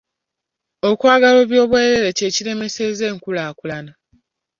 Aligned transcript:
Okwagala 0.89 1.37
eby’obwerere 1.45 2.09
kye 2.17 2.29
kiremesezza 2.35 3.03
enkulaakula. 3.11 3.77